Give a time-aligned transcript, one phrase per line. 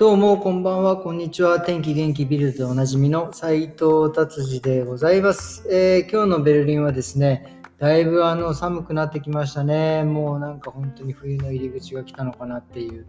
[0.00, 1.60] どうも、こんばんは、こんにちは。
[1.60, 10.04] 天気元気ビルドでおなじみの斉藤達治でございます、えー今日のベルリンはですね、だいぶあの寒くなってきましたね。
[10.04, 13.04] もうなんか本当に冬の入り口が来たのかなっていう、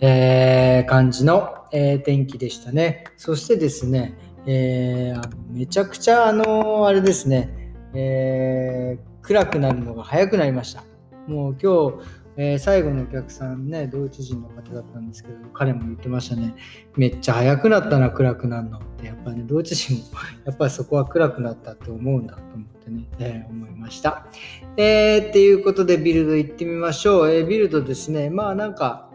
[0.00, 3.04] えー感じの、えー天気でしたね。
[3.16, 5.14] そしてですね、え
[5.48, 10.82] めちゃくちゃあのあれですね、え暗くなるのが早くなりました。
[11.28, 16.54] もう今日、えー最後のお客さんね、ドイツ人の方だったんですけど、彼も言ってましたね。
[16.96, 19.06] めっちゃ早くなったな、暗くなるのって。
[19.06, 20.00] やっぱね、ドイツ人も、
[20.46, 24.26] やっぱりそこは暗くなったって思うんだと思ってね、えー思いました。
[24.76, 27.30] えーっていうことで、ビルド行ってみましょう。
[27.30, 29.11] えービルドですね、まあなんか、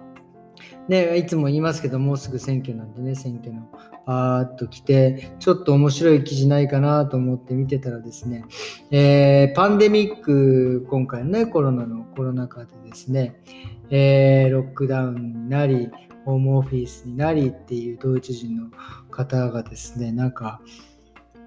[0.88, 3.70] ね、いつも言いますけど、もうすぐ選挙なんでね、選挙の
[4.06, 8.46] パーッと来て、ちょっと面白い記事ないかなと思って見てたらですね、
[8.92, 13.42] えーパンデミック、今回のね、コロナのコロナ禍でですね、
[13.90, 15.90] えーロックダウンになり、
[16.24, 18.68] ホームオフィスになりっていうドイツ人の
[19.12, 20.62] 方がですね、なんか、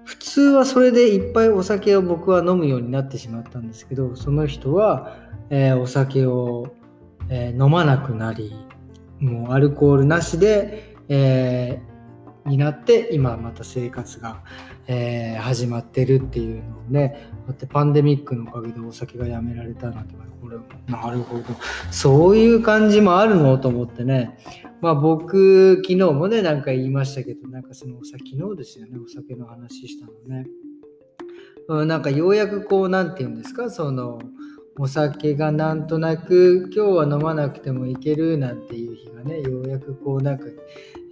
[0.03, 5.15] 普通はそれでいっぱいお酒を僕は飲むようになってしまったんですけど、その人は、
[5.49, 6.73] えーお酒を、
[7.29, 8.51] え飲まなくなり、
[9.21, 11.91] もうアルコールなしで、えー
[12.43, 14.43] になって今また生活が、
[14.87, 20.57] えー始まってるっていうのをねだってパンデミックのおかげでお酒がやめられたなんてこれ
[20.91, 21.43] なるほど。
[21.91, 24.39] そういう感じもあるのと思ってね。
[24.81, 28.97] まあ僕昨日もねなんか言いましたけどなんかそのお酒昨日ですよね。
[28.97, 30.47] お酒の話したのね、
[31.67, 33.69] うん、なんかようやくこうなんて言うんですか？
[33.69, 34.19] その
[34.77, 40.45] お酒がなんとなく今日は飲まなくてもいけるなんていう日がねようやくこうなんか、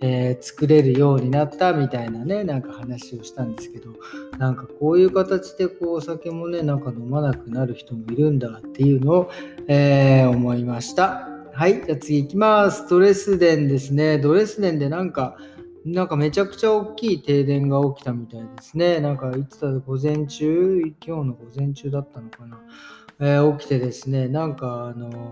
[0.02, 3.92] えー作れるようになったみたいなねなんか話をしたんですけど
[4.38, 9.32] なんかこういう形でこうお酒もねなんか飲まなくなる人もいるんだっていうのを、
[9.68, 11.28] えー思いました。
[11.54, 12.88] はいじゃあ次行きます。
[12.88, 14.18] ドレスデンですね。
[14.18, 15.38] ドレスデンでなんか
[15.86, 19.00] なんかめちゃくちゃ大きい停電が起きたみたいですね。
[19.00, 22.60] なんかいつだ午前中、今日の午前中だったのかな？
[23.22, 25.32] えー起きてですね、なんかあの、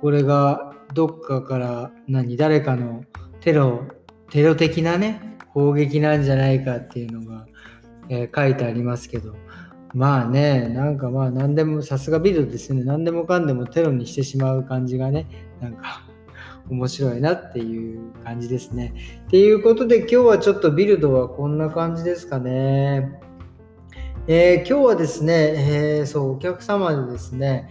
[0.00, 3.04] これがどっかから何、誰かの
[3.40, 3.84] テロ、
[4.30, 7.46] テロ的なね、攻撃なんじゃないかっていうのが、
[8.08, 9.34] えー書いてありますけど、
[9.94, 15.26] まあね、なんかまあ何でも、さすがビルですね、何でもかんでもテロにしてしまう感じがね、
[15.60, 16.02] なんか
[16.68, 18.94] 面白いなっていう感じですね。
[19.26, 23.20] っていうことで今日はちょっとビルドはこんな感じですかね。
[24.28, 25.34] えー今日はですね、
[25.98, 27.68] えーそう、お客様でですね、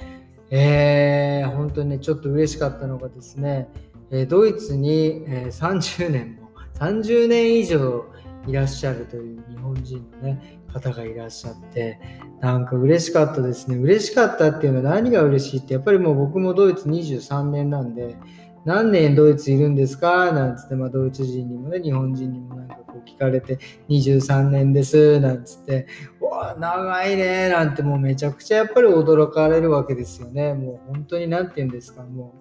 [0.49, 3.67] えー本当にね、ちょっと嬉しかったのがですね、
[4.11, 8.05] えドイツに、え30年も、30年以上
[8.47, 11.99] いらっしゃるという日本人のね、方がいらっしゃって、
[12.41, 13.77] なんか嬉しかったですね。
[13.77, 18.15] 嬉しかったっていうのは何が嬉しいって、やっぱりもう僕もドイツ23年なんで、
[18.65, 20.31] 何年ドイツいるんですか？
[20.31, 23.59] なんつって、まあ、ドイツ人にもね、日本人にもなんかこう聞かれて、
[23.89, 25.87] 23年です、なんつって、
[26.19, 30.53] うわ長いね、なんてもうめちゃくちゃやっぱり驚かれるわけですよね。
[30.53, 32.33] もう本当に何て言うんですか、も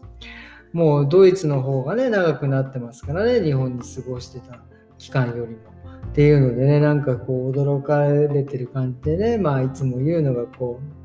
[0.72, 4.60] う、もうドイツの方がね、長くなってますからね、日本に過ごしてた
[4.98, 5.74] 期間よりも。
[6.06, 11.03] っていうのでね、なんかこう驚かれてる感じでね、まあいつも言うのがこう、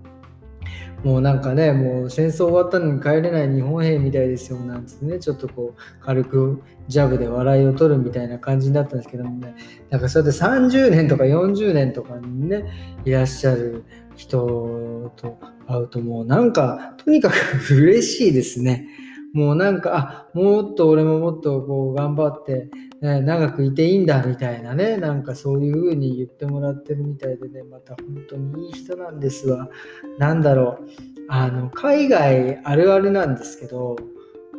[1.03, 9.55] もうなんかね、もう戦争終わったのに帰れない日本兵みたいですよ、なんつってね、ちょっとこう軽くジャブで笑いを取るみたいな感じになったんですけどもね、
[9.89, 12.65] なんかそうやって30年とか40年とかにね、
[13.05, 15.37] いらっしゃる人と
[15.67, 18.87] 会うともうなんかとにかく嬉しいですね。
[19.33, 22.69] もうなんか、あ、もっと俺ももっとこう頑張って、
[23.01, 29.69] ね、長くいていいんだみたいなね、なんかそういう風に言ってもらってるみたいでね、また本当にいい人なんですわ。
[30.17, 30.87] なんだろう、
[31.29, 33.95] あの、海外あるあるなんですけど、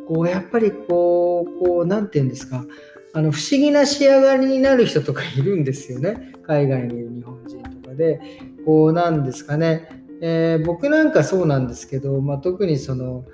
[0.07, 2.65] こうやっぱりこう、こう、なんて言うんですか、
[3.13, 6.31] あの、不思議な仕上がりになる人とかいるんですよね。
[6.47, 8.21] 海外にいる日本人とかで、
[8.65, 13.25] こうなんですかね、えー僕なんかそうなんですけど、まあ、特にその、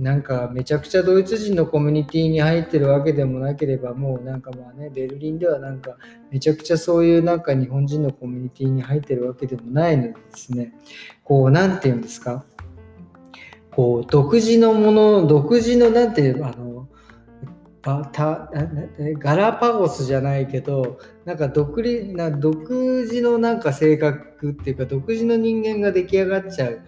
[0.00, 5.98] なんかめちゃくちゃドイツ人のコミュニティに入ってるわけでもなければもうなんかまあねベルリンではなんか
[6.30, 10.72] めちゃくちゃそういうなんか日本人のコミュニティに入ってるわけでもないのでですね。
[11.22, 12.46] こうなんて言うんですか？
[13.72, 16.88] こう独自のもの独自のなんていうあの
[17.82, 18.50] バタ
[19.18, 26.80] ガラパゴスじゃないけどなんか独立な独自のなんか性格っていうか独自の人間が出来上がっちゃう。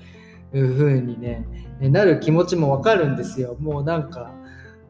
[0.53, 1.47] 風にね
[1.81, 3.57] なる気持ちもわかるんですよ。
[3.59, 4.31] もうなんか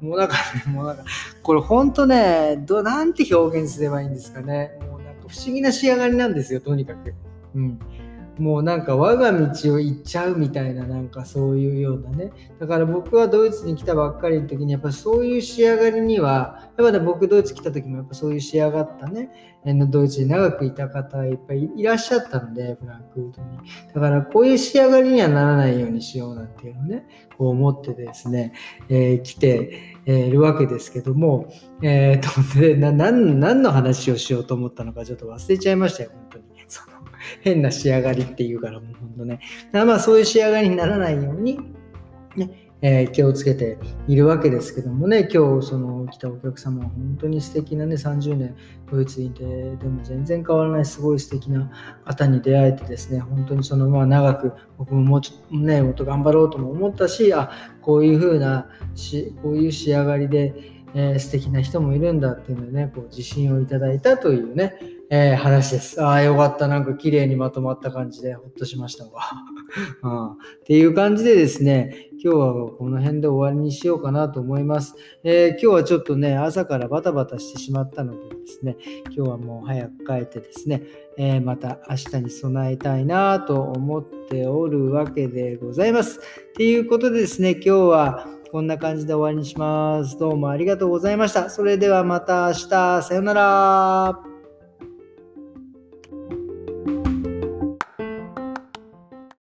[0.00, 1.05] もうなんかね もうなんか
[1.43, 4.79] これほんとねどなんて表現すればいいんですかね。
[4.91, 7.14] もうなんか不思議な仕上がりなんですよとにかく。
[7.55, 7.79] うん。
[8.38, 12.32] もうなんか我が道を行っちゃうみたいななんかそういうようなね。
[12.58, 19.31] だから僕はドイツに来たばっかりの時にやっぱそういう仕上がりにはやっぱ僕ドイツ来た時もやっぱそういう仕上がったね。
[19.64, 23.58] ドイツに長くいた方いっぱいいらっしゃったのでフランクフルトに。
[23.94, 27.06] だからこういう仕上がりにはならないようにしようなんていうのね
[27.38, 28.55] こう思ってですね、
[28.88, 36.11] えー、来ているわけですけども、えー、とでな何の話をしようと思ったのかちょっと忘れちゃいましたよ
[37.40, 39.40] 変な仕上がりっていうからもう本当ね。
[39.72, 41.58] まあそういう仕上がりにならないように
[42.36, 43.78] ねえー、気をつけて
[44.08, 48.56] いるわけですけどもね、今日その来たお客様は本当に素敵なね、30年
[48.90, 49.44] ドイツにいて、
[49.76, 51.70] でも全然変わらないすごい素敵な
[52.04, 57.52] 方に出会えてですね、本当にそのまあ長く僕ももうちょっとね、もっと頑張ろうとも思ったし、あ、
[57.82, 58.66] こういう風な
[58.96, 60.52] し、こういう仕上がりで、
[60.94, 64.74] えー、素敵な人もいるんだっていうのでね、こう自信をいただいたというね、
[65.14, 66.03] えー、話です。
[66.03, 66.69] ああ、よかった。
[66.69, 69.11] なんか綺麗にまとまった感じでほっとしましたわ。
[70.03, 74.94] うん、っていう感じでですね、今日はこの辺で終わりにしようかなと思います。
[75.23, 78.79] えー、今日はちょっとね、朝からバタバタしてしまったのでですね、
[79.14, 80.82] 今日はもう早く帰ってですね、
[81.19, 86.20] えー、また明日に備えたいなと思っておるわけでございます。
[86.56, 90.19] ということでですね、今日はこんな感じで終わりにします。
[90.19, 91.50] どうもありがとうございました。
[91.50, 94.31] それではまた明日、さようなら。